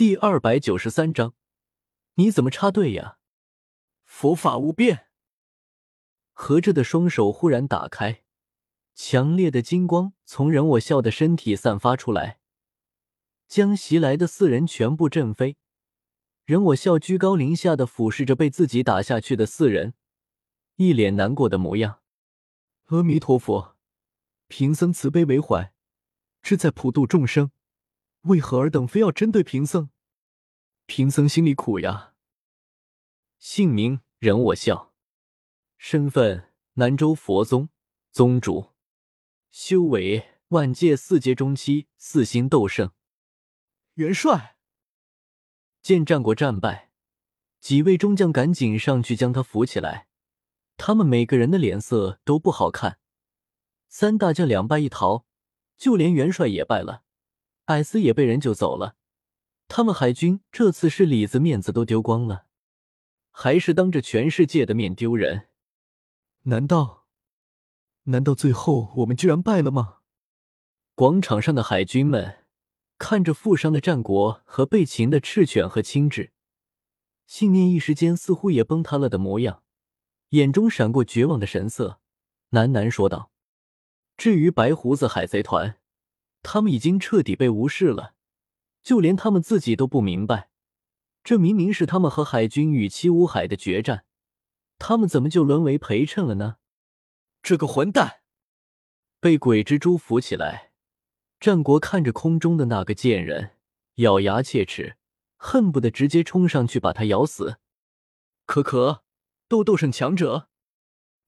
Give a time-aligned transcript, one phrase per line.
[0.00, 1.34] 第二百九十三章，
[2.14, 3.18] 你怎么插队呀？
[4.06, 5.08] 佛法无边。
[6.32, 8.22] 合着的双手忽然打开，
[8.94, 12.40] 强烈的金光从任我笑的身体散发出来，
[13.46, 15.58] 将袭来的四人全部震飞。
[16.46, 19.92] 任我笑居高临下的俯视着被自己打下去的四人，
[20.76, 22.00] 一脸难过的模样。
[22.86, 23.76] 阿弥陀佛，
[24.48, 25.74] 贫僧慈悲为怀，
[26.40, 27.50] 志在普度众生。
[28.22, 29.90] 为何尔等非要针对贫僧？
[30.86, 32.14] 贫僧心里苦呀。
[33.38, 34.92] 姓名：任我笑，
[35.78, 37.70] 身份：南州佛宗
[38.12, 38.72] 宗主，
[39.50, 42.92] 修为：万界四阶中期四星斗圣。
[43.94, 44.56] 元帅
[45.80, 46.92] 见战国战败，
[47.58, 50.08] 几位中将赶紧上去将他扶起来。
[50.76, 52.98] 他们每个人的脸色都不好看。
[53.88, 55.24] 三大将两败一逃，
[55.78, 57.04] 就连元帅也败了。
[57.70, 58.96] 艾斯也被人救走了，
[59.68, 62.46] 他们海军这次是里子面子都丢光了，
[63.30, 65.46] 还是当着全世界的面丢人？
[66.42, 67.06] 难道，
[68.04, 69.98] 难道最后我们居然败了吗？
[70.96, 72.44] 广场上的海军们
[72.98, 76.30] 看着负伤的战国和被擒的赤犬和青雉，
[77.26, 79.62] 信念一时间似乎也崩塌了的模样，
[80.30, 82.00] 眼中闪过绝望的神色，
[82.50, 83.30] 喃喃说道
[84.18, 85.76] ：“至于白胡子海贼团。”
[86.42, 88.14] 他们已经彻底被无视了，
[88.82, 90.50] 就连他们自己都不明白，
[91.22, 94.04] 这明明是他们和海军与七武海的决战，
[94.78, 96.56] 他们怎么就沦为陪衬了呢？
[97.42, 98.20] 这个混蛋！
[99.20, 100.72] 被鬼蜘蛛扶起来，
[101.38, 103.56] 战国看着空中的那个贱人，
[103.96, 104.96] 咬牙切齿，
[105.36, 107.58] 恨不得直接冲上去把他咬死。
[108.46, 109.04] 可可，
[109.46, 110.48] 斗斗胜强者。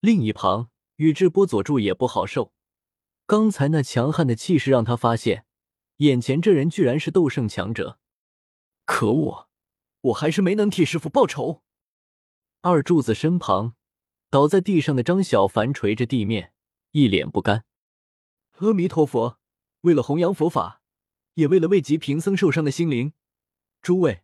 [0.00, 2.52] 另一旁，宇智波佐助也不好受。
[3.26, 5.46] 刚才那强悍的气势让他发现，
[5.96, 7.98] 眼前这人居然是斗圣强者。
[8.84, 9.48] 可恶，
[10.02, 11.62] 我还是没能替师傅报仇。
[12.60, 13.74] 二柱子身旁，
[14.28, 16.52] 倒在地上的张小凡捶着地面，
[16.90, 17.64] 一脸不甘。
[18.58, 19.38] 阿弥陀佛，
[19.80, 20.82] 为了弘扬佛法，
[21.34, 23.14] 也为了慰藉贫僧受伤的心灵，
[23.80, 24.22] 诸位，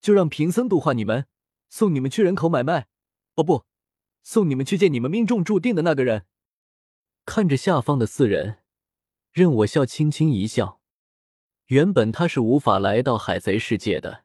[0.00, 1.26] 就让贫僧度化你们，
[1.68, 2.88] 送你们去人口买卖。
[3.34, 3.66] 哦不，
[4.22, 6.26] 送你们去见你们命中注定的那个人。
[7.28, 8.56] 看着下方的四人，
[9.32, 10.80] 任我笑轻轻一笑。
[11.66, 14.24] 原本他是无法来到海贼世界的，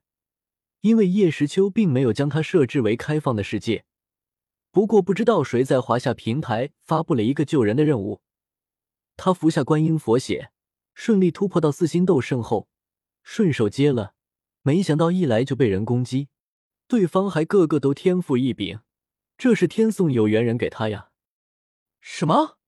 [0.80, 3.84] 因为叶时秋并没有将他设置为开放的世界。
[4.72, 8.22] 不过不知道谁在华夏平台发布了一个救人的任务，
[9.18, 10.54] 他服下观音佛血，
[10.94, 12.70] 顺利突破到四星斗圣后，
[13.22, 14.14] 顺手接了。
[14.62, 16.30] 没想到一来就被人攻击，
[16.88, 18.80] 对方还个个都天赋异禀，
[19.38, 21.10] 这是天送有缘人给他呀？
[22.00, 22.60] 什么？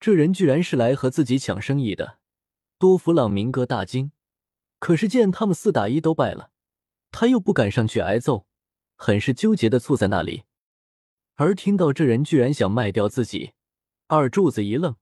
[0.00, 2.18] 这人居然是来和自己抢生意的，
[2.78, 4.12] 多弗朗明哥大惊。
[4.78, 6.52] 可是见他们四打一都败了，
[7.10, 8.46] 他又不敢上去挨揍，
[8.96, 10.44] 很是纠结的坐在那里。
[11.34, 13.52] 而听到这人居然想卖掉自己，
[14.06, 14.96] 二柱子一愣，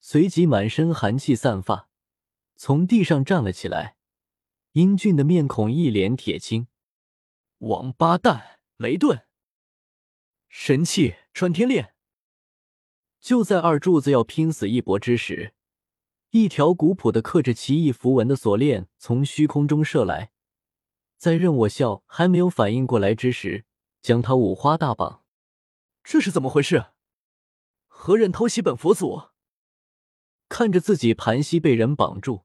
[0.00, 1.88] 随即满身寒气散发，
[2.56, 3.96] 从地上站了起来，
[4.72, 6.66] 英俊的面孔一脸铁青。
[7.58, 9.22] 王八蛋，雷顿，
[10.48, 11.95] 神器穿天链。
[13.26, 15.52] 就在二柱子要拼死一搏之时，
[16.30, 20.30] 一条古朴的刻着奇异符文的锁链从虚空中射来，
[21.16, 23.64] 在任我笑还没有反应过来之时，
[24.00, 25.24] 将他五花大绑。
[26.04, 26.86] 这是怎么回事？
[27.88, 29.22] 何人偷袭本佛祖？
[30.48, 32.44] 看着自己盘膝被人绑住，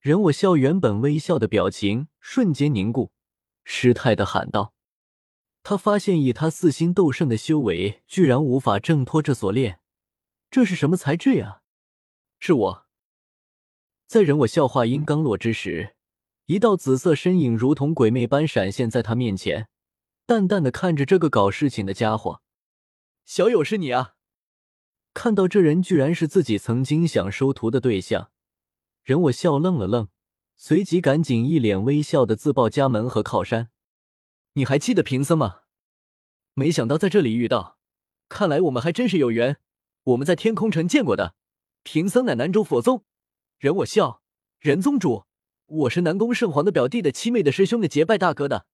[0.00, 3.12] 任我笑原本微笑的表情瞬间凝固，
[3.62, 4.74] 失态的喊道
[5.62, 9.78] ：“他发现以他四星斗圣的修为，居然无法挣脱这锁链。”
[10.52, 11.62] 这是什么材质呀？
[12.38, 12.86] 是我。
[14.06, 15.96] 在人我笑话音刚落之时，
[16.44, 19.70] 一道紫色身影如同鬼魅般闪现在他面前，
[20.26, 22.42] 淡淡的看着这个搞事情的家伙。
[23.24, 24.16] 小友是你啊！
[25.14, 28.30] 看到这人居然是自己曾经想收徒的对象，
[29.04, 30.08] 人我笑愣了愣，
[30.56, 33.70] 随即赶紧一脸微笑的自报家门和靠山。
[34.52, 35.60] 你还记得贫僧吗？
[36.52, 37.78] 没想到在这里遇到，
[38.28, 39.56] 看来我们还真是有缘。
[40.04, 41.36] 我们在天空城见过的，
[41.84, 43.04] 贫僧乃南州佛宗，
[43.58, 44.20] 人我笑，
[44.58, 45.26] 人宗主，
[45.66, 48.66] 我是南宫圣皇的表弟的七妹的师兄的结拜大哥的。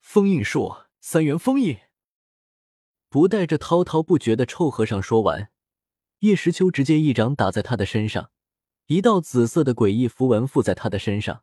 [0.00, 1.78] 封印术，三元封印。
[3.08, 5.50] 不带着滔滔不绝的臭和尚说完，
[6.18, 8.30] 叶时秋直接一掌打在他的身上，
[8.88, 11.42] 一道紫色的诡异符文附在他的身上。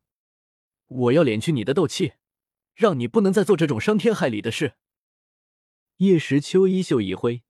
[0.86, 2.14] 我要敛去你的斗气，
[2.76, 4.76] 让你不能再做这种伤天害理的事。
[5.98, 7.42] 叶时秋衣袖一挥。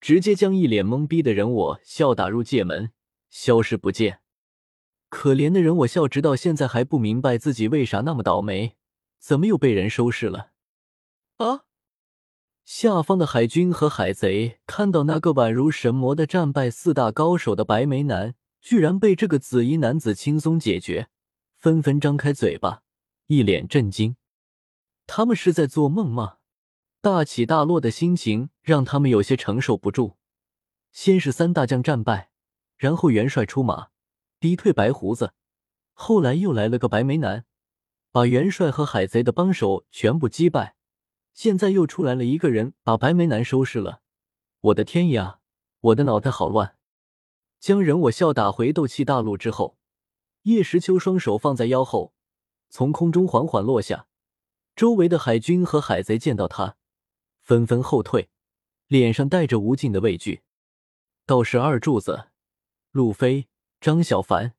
[0.00, 2.92] 直接将一脸懵逼的人我笑打入界门，
[3.28, 4.20] 消失不见。
[5.08, 8.76] 可怜的人我笑，直到现在还不明白自己为啥那么倒霉，
[9.18, 10.52] 怎么又被人收拾了？
[11.36, 11.64] 啊！
[12.64, 21.08] 下方的海军和海贼看到那个宛如神魔的战败四大高手的白眉男，居然被这个紫衣男子轻松解决，
[21.56, 22.82] 纷纷张开嘴巴，
[23.26, 24.16] 一脸震惊。
[25.06, 26.36] 他们是在做梦吗？
[27.02, 30.18] 大起大落的心情让他们有些承受不住。
[30.92, 32.30] 先是三大将战败，
[32.76, 33.88] 然后元帅出马
[34.38, 35.32] 逼退白胡子，
[35.94, 37.46] 后来又来了个白眉男，
[38.12, 40.76] 把元帅和海贼的帮手全部击败。
[41.32, 44.02] 现在又出来了一个人，把白眉男收拾了。
[44.60, 45.38] 我的天呀，
[45.80, 46.76] 我的脑袋好乱！
[47.58, 49.78] 将人我笑打回斗气大陆之后，
[50.42, 52.12] 叶时秋双手放在腰后，
[52.68, 54.06] 从空中缓缓落下。
[54.76, 56.76] 周围的海军和海贼见到他，
[57.50, 58.28] 纷纷后退，
[58.86, 60.42] 脸上带着无尽的畏惧。
[61.26, 62.28] 倒是二柱子、
[62.92, 63.48] 路飞、
[63.80, 64.54] 张小凡、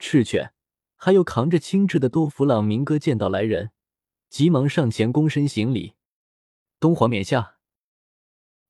[0.00, 0.52] 赤犬，
[0.96, 3.70] 还有扛着青雉的多弗朗明哥见到来人。
[4.28, 5.94] 急忙上前躬身行礼，
[6.80, 7.58] 东皇冕下。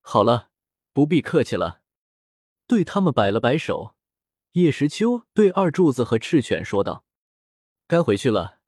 [0.03, 0.51] 好了，
[0.93, 1.81] 不必客气了。
[2.67, 3.95] 对他们摆了摆手。
[4.53, 7.07] 叶时秋对二柱子和赤犬说道
[7.89, 8.59] ：“该回去了，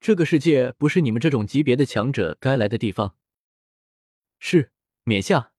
[0.00, 3.14] 这个世界不是你们这种级别的强者该来的地方。”
[4.44, 4.72] 是，
[5.04, 5.52] 冕下。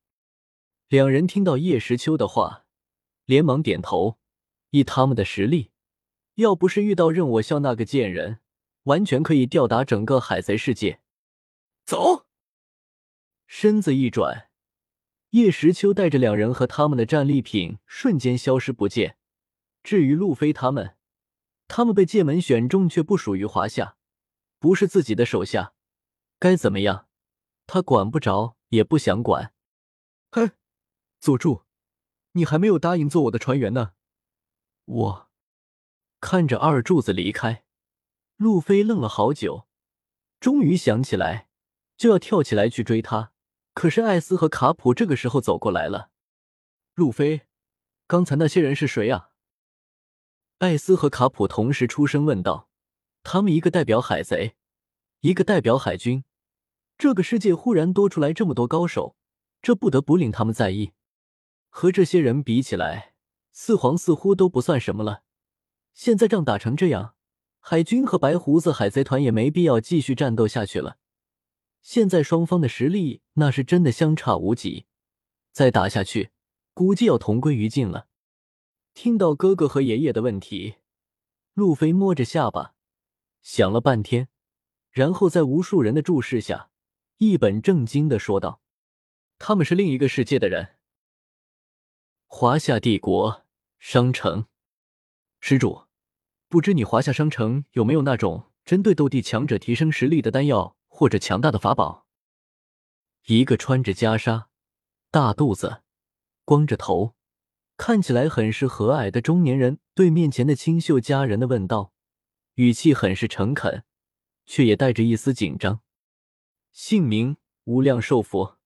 [0.90, 2.66] 两人听到叶时秋的话，
[3.24, 4.20] 连忙点头。
[4.72, 5.72] 以他们的实力，
[6.36, 8.42] 要不是遇到任我笑那个贱人。
[8.84, 11.00] 完全可以吊打整个海贼世界。
[11.86, 12.26] 走，
[13.48, 14.50] 身子一转，
[15.30, 19.16] 叶时秋带着两人和他们的战利品瞬间消失不见。
[19.82, 20.98] 至于路飞他们，
[21.70, 23.96] 他们被界门选中，却不属于华夏，
[24.60, 25.74] 不是自己的手下，
[26.38, 27.08] 该怎么样，
[27.66, 29.54] 他管不着，也不想管。
[30.32, 30.52] 嘿，
[31.20, 31.64] 佐助，
[32.32, 33.94] 你还没有答应做我的船员呢。
[34.86, 35.30] 我
[36.20, 37.64] 看着二柱子离开。
[38.38, 39.68] 路飞愣了好久，
[40.40, 41.50] 终于想起来，
[41.96, 43.32] 就要跳起来去追他。
[43.76, 46.10] 可是艾斯和卡普这个时候走过来了。
[46.96, 47.44] 路飞，
[48.08, 49.30] 刚才那些人是谁啊？
[50.58, 52.70] 艾斯和卡普同时出声问道。
[53.22, 54.56] 他们一个代表海贼，
[55.22, 56.26] 一个代表海军。
[56.98, 59.16] 这个世界忽然多出来这么多高手，
[59.62, 60.92] 这不得不令他们在意。
[61.70, 63.16] 和这些人比起来，
[63.52, 65.24] 四皇似乎都不算什么了。
[65.94, 67.16] 现在仗打成这样。
[67.66, 70.98] 海军和白胡子海贼团也没必要继续战斗下去了。
[71.82, 74.86] 现在双方的实力那是真的相差无几，
[75.54, 76.32] 再打下去
[76.74, 78.08] 估计要同归于尽了。
[78.94, 80.76] 听到哥哥和爷爷的问题，
[81.54, 82.74] 路飞摸着下巴
[83.42, 84.28] 想了半天，
[84.92, 86.70] 然后在无数人的注视下，
[87.18, 88.62] 一本正经的说道
[89.40, 90.76] ：“他们是另一个世界的人。
[92.28, 93.46] 华夏帝国
[93.80, 94.48] 商城，
[95.40, 95.84] 施主。”
[96.50, 102.06] 不知你华夏商城有没有那种针对斗帝强者提升实力的丹药或者强大的法宝？
[103.26, 104.46] 一个穿着袈裟、
[105.10, 105.82] 大肚子、
[106.46, 107.16] 光着头，
[107.76, 111.92] 看起来很是和蔼的中年人对面前的清秀佳人的问道，
[112.54, 113.84] 语气很是诚恳，
[114.46, 115.82] 却也带着一丝紧张。
[116.76, 118.58] 姓名：无量寿佛，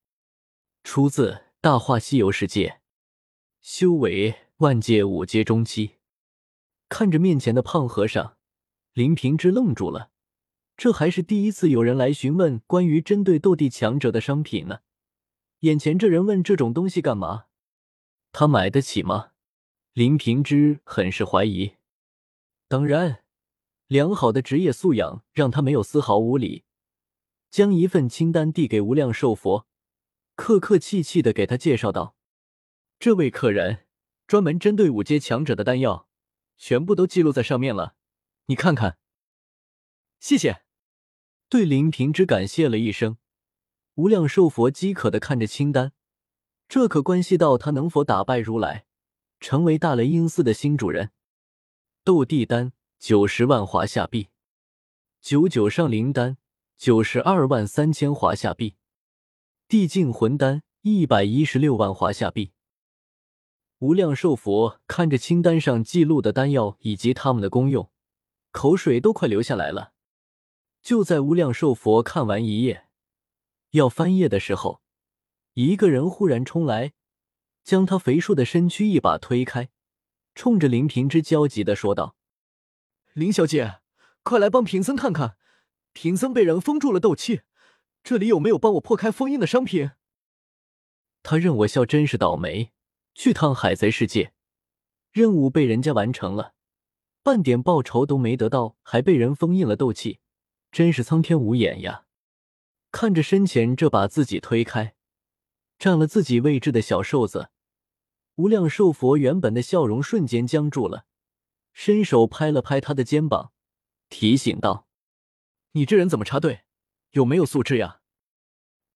[0.81, 2.79] 出自《大话西游》世界，
[3.59, 5.95] 修为万界五阶中期。
[6.87, 8.37] 看着面前的胖和尚，
[8.93, 10.11] 林平之愣住了。
[10.77, 14.79] 这还是第一次有人来询问关于针对斗帝强者的商品呢。
[15.59, 17.47] 眼前这人问这种东西干嘛？
[18.31, 19.31] 他买得起吗？
[19.91, 21.73] 林平之很是怀疑。
[22.69, 23.25] 当然，
[23.87, 26.63] 良好的职业素养让他没有丝毫无理，
[27.57, 29.65] 将一份清单递给无量寿佛，
[30.35, 32.15] 客客气气的给他介绍道
[33.01, 33.87] ：“这位客人，
[34.27, 36.07] 专门针对五阶强者的丹药。”
[36.55, 37.95] 全部都记录在上面了，
[38.45, 38.99] 你看看。
[40.19, 40.65] 谢谢，
[41.49, 43.17] 对林平之感谢了一声。
[43.95, 45.93] 无量寿佛饥渴的看着清单，
[46.69, 48.85] 这可关系到他能否打败如来，
[49.39, 51.09] 成为大雷音寺的新主人。
[52.03, 54.27] 斗帝丹九十万华夏币，
[55.19, 56.37] 九九上灵丹
[56.77, 58.75] 九十二万三千华夏币，
[59.67, 62.51] 地境魂丹一百一十六万华夏币。
[63.79, 67.89] 无量寿佛看着清单上记录的丹药以及他们的功用，
[68.51, 69.93] 口水都快流下来了。
[70.83, 72.85] 就在无量寿佛看完一页，
[73.71, 74.83] 要翻页的时候，
[75.53, 76.93] 一个人忽然冲来，
[77.63, 79.69] 将他肥硕的身躯一把推开，
[80.35, 82.15] 冲着林平之焦急的说道
[83.13, 83.79] ：“林小姐，
[84.21, 85.37] 快来帮贫僧看看，
[85.97, 87.41] 贫僧被人封住了斗气，
[88.03, 89.89] 这里有没有帮我破开封印的商品？”
[91.23, 92.71] 他任我笑真是倒霉。
[93.15, 94.31] 去趟海贼世界，
[95.11, 96.53] 任务被人家完成了，
[97.23, 100.19] 半点报酬都没得到，还被人封印了斗气，
[100.71, 102.05] 真是苍天无眼呀！
[102.91, 104.93] 看着身前这把自己推开、
[105.79, 107.49] 占了自己位置的小瘦子，
[108.35, 111.07] 无量寿佛原本的笑容瞬间僵住了，
[111.73, 113.51] 伸手拍了拍他的肩膀，
[114.09, 114.86] 提醒道
[115.71, 116.61] ：“你这人怎么插队？
[117.11, 118.01] 有没有素质呀？”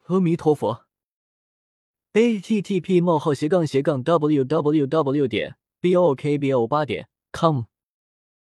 [0.07, 0.85] 阿弥陀佛。
[2.13, 5.27] a t t p: 冒号斜杠斜杠 w w w.
[5.27, 7.63] 点 b o k b o 八点 com